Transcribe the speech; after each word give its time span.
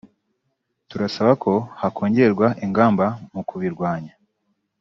turasaba 0.89 1.31
ko 1.43 1.53
hakongerwa 1.81 2.47
ingamba 2.65 3.05
mu 3.33 3.41
kubirwanya” 3.49 4.13